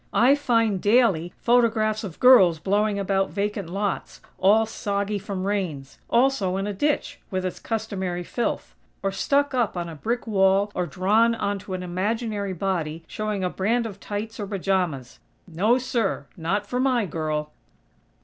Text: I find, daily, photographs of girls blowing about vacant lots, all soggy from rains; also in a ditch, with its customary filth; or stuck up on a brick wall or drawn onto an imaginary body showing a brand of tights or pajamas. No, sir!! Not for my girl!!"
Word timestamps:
I 0.15 0.33
find, 0.33 0.81
daily, 0.81 1.31
photographs 1.43 2.03
of 2.03 2.19
girls 2.19 2.57
blowing 2.57 2.97
about 2.97 3.29
vacant 3.29 3.69
lots, 3.69 4.19
all 4.39 4.65
soggy 4.65 5.19
from 5.19 5.45
rains; 5.45 5.99
also 6.09 6.57
in 6.57 6.65
a 6.65 6.73
ditch, 6.73 7.19
with 7.29 7.45
its 7.45 7.59
customary 7.59 8.23
filth; 8.23 8.73
or 9.03 9.11
stuck 9.11 9.53
up 9.53 9.77
on 9.77 9.87
a 9.87 9.93
brick 9.95 10.25
wall 10.25 10.71
or 10.73 10.87
drawn 10.87 11.35
onto 11.35 11.75
an 11.75 11.83
imaginary 11.83 12.53
body 12.53 13.03
showing 13.05 13.43
a 13.43 13.49
brand 13.51 13.85
of 13.85 13.99
tights 13.99 14.39
or 14.39 14.47
pajamas. 14.47 15.19
No, 15.47 15.77
sir!! 15.77 16.25
Not 16.35 16.65
for 16.65 16.79
my 16.79 17.05
girl!!" 17.05 17.51